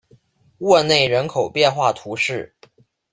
[0.57, 2.55] 沃内人口变化图示